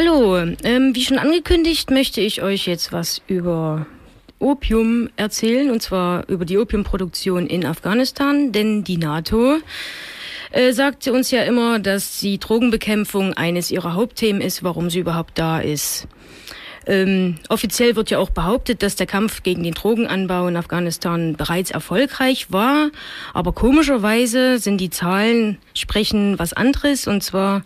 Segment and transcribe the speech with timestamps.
[0.00, 0.34] Hallo,
[0.64, 3.84] ähm, wie schon angekündigt, möchte ich euch jetzt was über
[4.38, 9.58] Opium erzählen, und zwar über die Opiumproduktion in Afghanistan, denn die NATO
[10.52, 15.38] äh, sagte uns ja immer, dass die Drogenbekämpfung eines ihrer Hauptthemen ist, warum sie überhaupt
[15.38, 16.08] da ist.
[16.86, 21.70] Ähm, offiziell wird ja auch behauptet, dass der Kampf gegen den Drogenanbau in Afghanistan bereits
[21.70, 22.88] erfolgreich war.
[23.34, 27.06] Aber komischerweise sind die Zahlen sprechen was anderes.
[27.06, 27.64] Und zwar,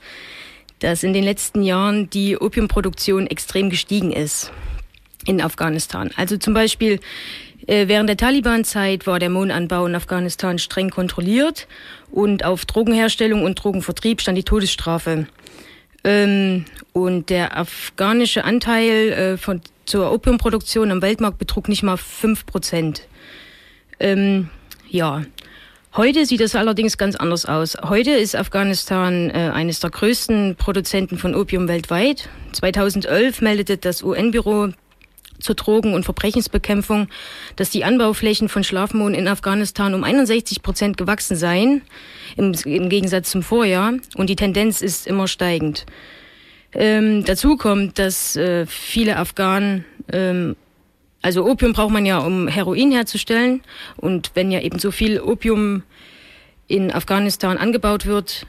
[0.81, 4.51] dass in den letzten Jahren die Opiumproduktion extrem gestiegen ist
[5.27, 6.11] in Afghanistan.
[6.17, 7.01] Also zum Beispiel
[7.67, 11.67] äh, während der Taliban-Zeit war der Mohnanbau in Afghanistan streng kontrolliert
[12.11, 15.27] und auf Drogenherstellung und Drogenvertrieb stand die Todesstrafe.
[16.05, 22.45] Ähm, und der afghanische Anteil äh, von, zur Opiumproduktion am Weltmarkt betrug nicht mal fünf
[22.45, 23.09] Prozent.
[23.99, 24.51] Ähm,
[24.89, 25.23] ja.
[25.97, 27.77] Heute sieht es allerdings ganz anders aus.
[27.85, 32.29] Heute ist Afghanistan äh, eines der größten Produzenten von Opium weltweit.
[32.53, 34.71] 2011 meldete das UN-Büro
[35.39, 37.07] zur Drogen- und Verbrechensbekämpfung,
[37.55, 41.83] dass die Anbauflächen von Schlafmohn in Afghanistan um 61 Prozent gewachsen seien,
[42.37, 43.93] im, im, Gegensatz zum Vorjahr.
[44.17, 45.87] Und die Tendenz ist immer steigend.
[46.73, 50.57] Ähm, dazu kommt, dass äh, viele Afghanen, ähm,
[51.25, 53.63] also Opium braucht man ja, um Heroin herzustellen.
[53.97, 55.83] Und wenn ja eben so viel Opium
[56.69, 58.47] in Afghanistan angebaut wird,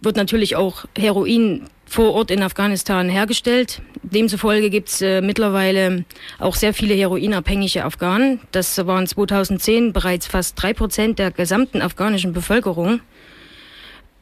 [0.00, 3.80] wird natürlich auch Heroin vor Ort in Afghanistan hergestellt.
[4.02, 6.04] Demzufolge gibt es äh, mittlerweile
[6.40, 8.40] auch sehr viele heroinabhängige Afghanen.
[8.50, 13.00] Das waren 2010 bereits fast drei Prozent der gesamten afghanischen Bevölkerung.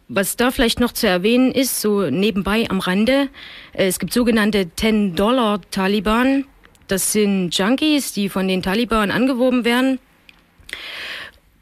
[0.09, 3.29] Was da vielleicht noch zu erwähnen ist, so nebenbei am Rande,
[3.73, 6.45] äh, es gibt sogenannte 10-Dollar-Taliban.
[6.89, 9.99] Das sind Junkies, die von den Taliban angeworben werden.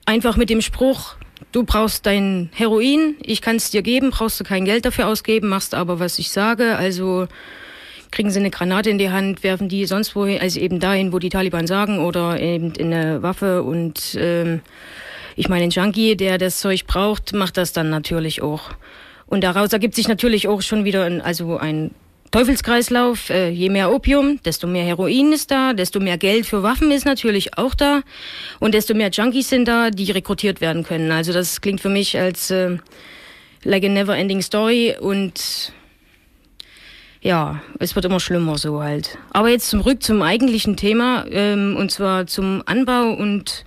[0.07, 1.17] Einfach mit dem Spruch,
[1.51, 5.49] du brauchst dein Heroin, ich kann es dir geben, brauchst du kein Geld dafür ausgeben,
[5.49, 6.77] machst aber, was ich sage.
[6.77, 7.27] Also
[8.13, 11.19] kriegen sie eine Granate in die Hand, werfen die sonst wohin, also eben dahin, wo
[11.19, 13.65] die Taliban sagen, oder eben in eine Waffe.
[13.65, 14.61] Und ähm,
[15.35, 18.71] ich meine, ein Junkie, der das Zeug braucht, macht das dann natürlich auch.
[19.27, 21.91] Und daraus ergibt sich natürlich auch schon wieder ein, also ein
[22.31, 26.91] Teufelskreislauf, äh, je mehr Opium, desto mehr Heroin ist da, desto mehr Geld für Waffen
[26.91, 28.03] ist natürlich auch da
[28.61, 31.13] und desto mehr Junkies sind da, die rekrutiert werden können.
[31.13, 32.79] Also das klingt für mich als äh,
[33.63, 35.73] like a never ending story und
[37.21, 39.19] ja, es wird immer schlimmer so halt.
[39.31, 43.65] Aber jetzt zurück zum eigentlichen Thema ähm, und zwar zum Anbau und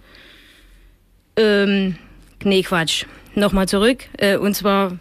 [1.36, 1.98] ähm,
[2.44, 3.06] nee Quatsch,
[3.36, 4.98] nochmal zurück äh, und zwar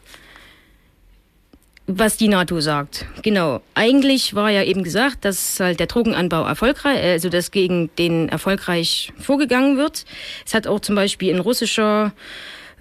[1.88, 3.06] was die NATO sagt.
[3.22, 3.62] Genau.
[3.74, 8.28] Eigentlich war ja eben gesagt, dass halt der Drogenanbau erfolgreich, äh, also dass gegen den
[8.28, 10.04] erfolgreich vorgegangen wird.
[10.46, 12.12] Es hat auch zum Beispiel ein russischer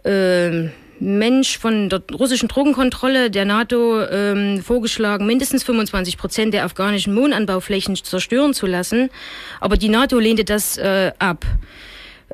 [0.04, 0.68] äh,
[1.00, 7.96] Mensch von der russischen Drogenkontrolle der NATO ähm, vorgeschlagen, mindestens 25 Prozent der afghanischen Mohnanbauflächen
[7.96, 9.10] zerstören zu lassen.
[9.62, 11.46] Aber die NATO lehnte das äh, ab.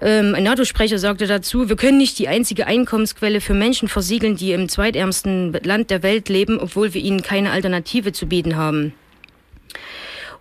[0.04, 4.52] Ähm, ein NATO-Sprecher sagte dazu, wir können nicht die einzige Einkommensquelle für Menschen versiegeln, die
[4.52, 8.94] im zweitärmsten Land der Welt leben, obwohl wir ihnen keine Alternative zu bieten haben.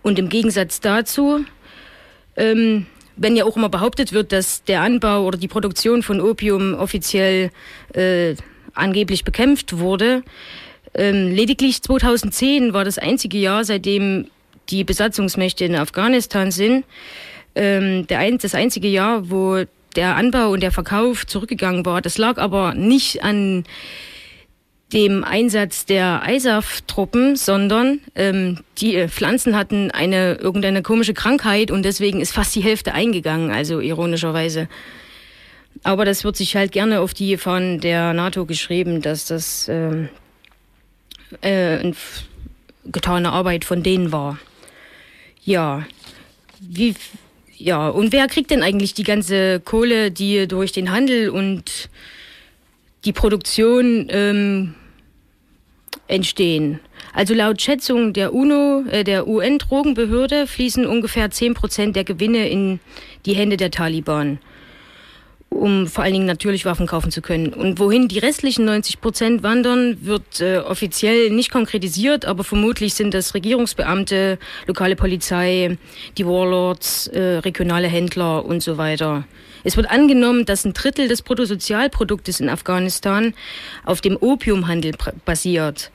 [0.01, 1.45] Und im Gegensatz dazu,
[2.35, 6.73] ähm, wenn ja auch immer behauptet wird, dass der Anbau oder die Produktion von Opium
[6.73, 7.49] offiziell
[7.93, 8.35] äh,
[8.73, 10.23] angeblich bekämpft wurde,
[10.93, 14.27] ähm, lediglich 2010 war das einzige Jahr, seitdem
[14.69, 16.83] die Besatzungsmächte in Afghanistan sind,
[17.55, 19.63] ähm, der ein, das einzige Jahr, wo
[19.95, 22.01] der Anbau und der Verkauf zurückgegangen war.
[22.01, 23.63] Das lag aber nicht an
[24.91, 32.21] dem Einsatz der ISAF-Truppen, sondern ähm, die Pflanzen hatten eine irgendeine komische Krankheit und deswegen
[32.21, 34.69] ist fast die Hälfte eingegangen, also ironischerweise.
[35.81, 40.09] Aber das wird sich halt gerne auf die von der NATO geschrieben, dass das ähm,
[41.41, 41.91] äh,
[42.85, 44.37] getane Arbeit von denen war.
[45.43, 45.85] Ja,
[46.59, 46.93] wie
[47.57, 51.89] ja, und wer kriegt denn eigentlich die ganze Kohle, die durch den Handel und
[53.05, 54.75] die Produktion ähm,
[56.07, 56.79] entstehen?
[57.13, 62.79] Also laut Schätzung der UNO, äh, der UN-Drogenbehörde, fließen ungefähr 10 Prozent der Gewinne in
[63.25, 64.39] die Hände der Taliban
[65.53, 67.53] um vor allen Dingen natürlich Waffen kaufen zu können.
[67.53, 73.13] Und wohin die restlichen 90 Prozent wandern, wird äh, offiziell nicht konkretisiert, aber vermutlich sind
[73.13, 75.77] das Regierungsbeamte, lokale Polizei,
[76.17, 79.25] die Warlords, äh, regionale Händler und so weiter.
[79.63, 83.33] Es wird angenommen, dass ein Drittel des Bruttosozialproduktes in Afghanistan
[83.85, 84.93] auf dem Opiumhandel
[85.25, 85.91] basiert,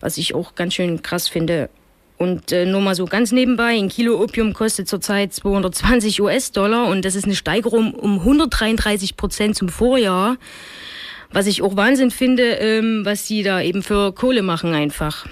[0.00, 1.68] was ich auch ganz schön krass finde.
[2.20, 7.06] Und äh, nur mal so ganz nebenbei, ein Kilo Opium kostet zurzeit 220 US-Dollar und
[7.06, 10.36] das ist eine Steigerung um 133 Prozent zum Vorjahr.
[11.32, 15.24] Was ich auch Wahnsinn finde, ähm, was sie da eben für Kohle machen einfach.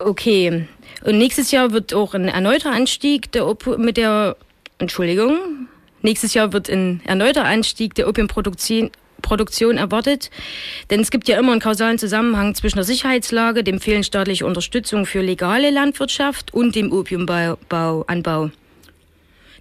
[0.00, 0.66] Okay.
[1.04, 4.36] Und nächstes Jahr wird auch ein erneuter Anstieg der Op mit der
[4.78, 5.68] Entschuldigung.
[6.02, 8.90] Nächstes Jahr wird ein erneuter Anstieg der Opiumproduktion
[9.22, 10.30] Produktion erwartet.
[10.90, 15.06] Denn es gibt ja immer einen kausalen Zusammenhang zwischen der Sicherheitslage, dem Fehlen staatlicher Unterstützung
[15.06, 18.50] für legale Landwirtschaft und dem Opiumanbau.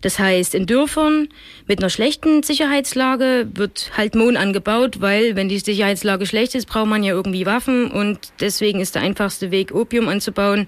[0.01, 1.29] Das heißt, in Dörfern
[1.65, 6.85] mit einer schlechten Sicherheitslage wird halt Mohn angebaut, weil wenn die Sicherheitslage schlecht ist, braucht
[6.85, 10.67] man ja irgendwie Waffen und deswegen ist der einfachste Weg, Opium anzubauen,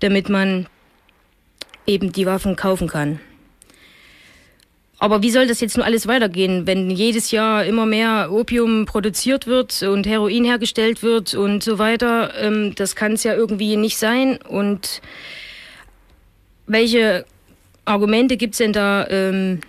[0.00, 0.66] damit man
[1.86, 3.20] eben die Waffen kaufen kann.
[5.00, 9.46] Aber wie soll das jetzt nur alles weitergehen, wenn jedes Jahr immer mehr Opium produziert
[9.46, 12.34] wird und Heroin hergestellt wird und so weiter?
[12.40, 14.38] Ähm, das kann es ja irgendwie nicht sein.
[14.48, 15.00] Und
[16.66, 17.24] welche
[17.84, 19.60] Argumente gibt es denn da, ähm,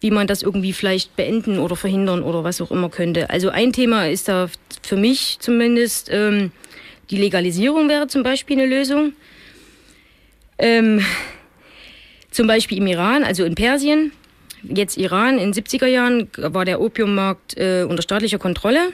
[0.00, 3.30] wie man das irgendwie vielleicht beenden oder verhindern oder was auch immer könnte.
[3.30, 4.48] Also ein Thema ist da
[4.82, 6.52] für mich zumindest, ähm,
[7.10, 9.12] die Legalisierung wäre zum Beispiel eine Lösung.
[10.58, 11.04] Ähm,
[12.38, 14.12] zum Beispiel im Iran, also in Persien,
[14.62, 18.92] jetzt Iran, in den 70er Jahren war der Opiummarkt äh, unter staatlicher Kontrolle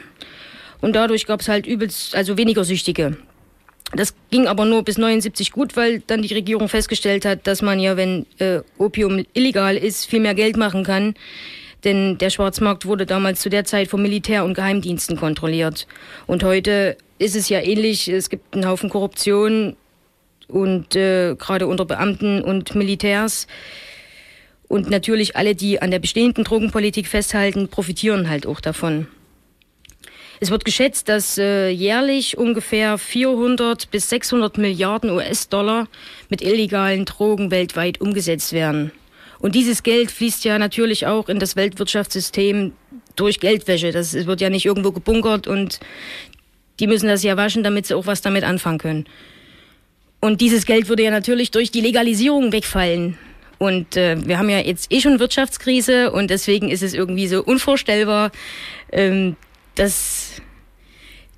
[0.81, 3.17] und dadurch gab es halt übelst, also weniger Süchtige.
[3.93, 7.79] Das ging aber nur bis 79 gut, weil dann die Regierung festgestellt hat, dass man
[7.79, 11.13] ja, wenn äh, Opium illegal ist, viel mehr Geld machen kann.
[11.83, 15.85] Denn der Schwarzmarkt wurde damals zu der Zeit vom Militär und Geheimdiensten kontrolliert.
[16.25, 18.07] Und heute ist es ja ähnlich.
[18.07, 19.77] Es gibt einen Haufen Korruption
[20.47, 23.47] und äh, gerade unter Beamten und Militärs.
[24.67, 29.07] Und natürlich alle, die an der bestehenden Drogenpolitik festhalten, profitieren halt auch davon.
[30.39, 35.87] Es wird geschätzt, dass äh, jährlich ungefähr 400 bis 600 Milliarden US-Dollar
[36.29, 38.91] mit illegalen Drogen weltweit umgesetzt werden.
[39.39, 42.73] Und dieses Geld fließt ja natürlich auch in das Weltwirtschaftssystem
[43.15, 43.91] durch Geldwäsche.
[43.91, 45.79] Das wird ja nicht irgendwo gebunkert und
[46.79, 49.05] die müssen das ja waschen, damit sie auch was damit anfangen können.
[50.25, 53.15] Und dieses Geld würde ja natürlich durch die Legalisierung wegfallen.
[53.59, 57.43] Und äh, wir haben ja jetzt eh schon Wirtschaftskrise und deswegen ist es irgendwie so
[57.43, 58.31] unvorstellbar,
[58.91, 59.35] ähm,
[59.75, 60.41] dass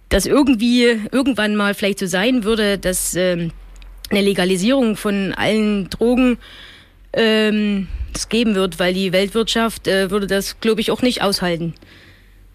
[0.07, 3.51] das irgendwie irgendwann mal vielleicht so sein würde, dass ähm,
[4.09, 6.37] eine Legalisierung von allen Drogen
[7.11, 11.73] ähm, es geben wird, weil die Weltwirtschaft äh, würde das, glaube ich, auch nicht aushalten.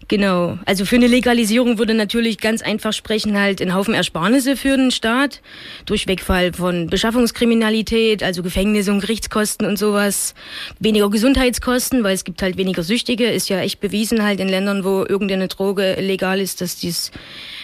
[0.07, 0.57] Genau.
[0.65, 4.91] Also für eine Legalisierung würde natürlich ganz einfach sprechen halt ein Haufen Ersparnisse für den
[4.91, 5.41] Staat
[5.85, 10.35] durch Wegfall von Beschaffungskriminalität, also Gefängnisse und Gerichtskosten und sowas,
[10.79, 14.83] weniger Gesundheitskosten, weil es gibt halt weniger Süchtige, ist ja echt bewiesen halt in Ländern,
[14.83, 17.11] wo irgendeine Droge legal ist, dass dies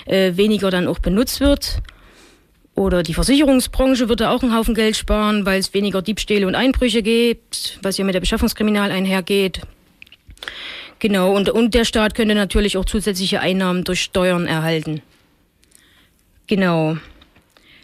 [0.05, 1.81] äh, weniger dann auch benutzt wird.
[2.75, 7.03] Oder die Versicherungsbranche würde auch einen Haufen Geld sparen, weil es weniger Diebstähle und Einbrüche
[7.03, 9.61] gibt, was ja mit der Beschaffungskriminal einhergeht.
[10.99, 15.01] Genau, und, und der Staat könnte natürlich auch zusätzliche Einnahmen durch Steuern erhalten.
[16.47, 16.97] Genau.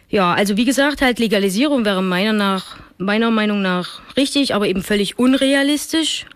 [0.08, 4.82] Ja, also wie gesagt, halt Legalisierung wäre meiner nach, meiner Meinung nach richtig, aber eben
[4.82, 6.26] völlig unrealistisch.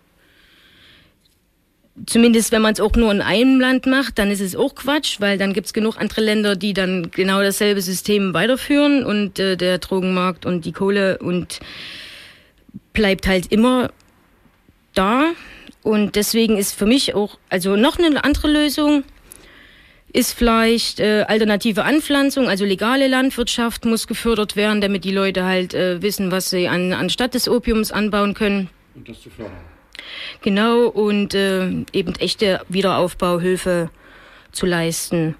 [2.06, 5.20] Zumindest wenn man es auch nur in einem Land macht, dann ist es auch Quatsch,
[5.20, 9.56] weil dann gibt es genug andere Länder, die dann genau dasselbe System weiterführen und äh,
[9.56, 11.60] der Drogenmarkt und die Kohle und
[12.92, 13.90] bleibt halt immer
[14.94, 15.32] da.
[15.82, 19.04] Und deswegen ist für mich auch, also noch eine andere Lösung
[20.12, 25.72] ist vielleicht äh, alternative Anpflanzung, also legale Landwirtschaft muss gefördert werden, damit die Leute halt
[25.72, 28.68] äh, wissen, was sie an, anstatt des Opiums anbauen können.
[28.94, 29.56] Und das zu fördern.
[30.42, 33.90] Genau, und äh, eben echte Wiederaufbauhilfe
[34.50, 35.36] zu leisten.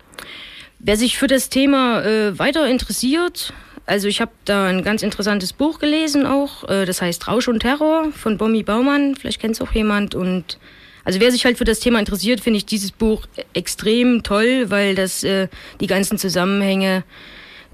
[0.79, 3.53] Wer sich für das Thema äh, weiter interessiert,
[3.90, 7.61] also ich habe da ein ganz interessantes Buch gelesen auch, äh, das heißt Rausch und
[7.61, 10.14] Terror von Bommi Baumann, vielleicht kennt es auch jemand.
[10.14, 10.59] Und
[11.04, 14.94] also wer sich halt für das Thema interessiert, finde ich dieses Buch extrem toll, weil
[14.94, 15.49] das äh,
[15.80, 17.02] die ganzen Zusammenhänge,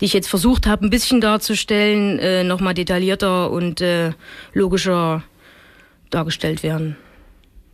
[0.01, 4.13] die ich jetzt versucht habe, ein bisschen darzustellen, äh, nochmal detaillierter und äh,
[4.55, 5.23] logischer
[6.09, 6.97] dargestellt werden.